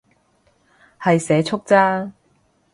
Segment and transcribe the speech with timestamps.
[0.99, 2.11] 係社畜咋